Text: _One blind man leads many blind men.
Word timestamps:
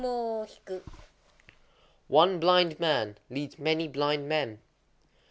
_One 2.07 2.39
blind 2.39 2.79
man 2.79 3.19
leads 3.29 3.59
many 3.59 3.87
blind 3.87 4.27
men. 4.27 4.57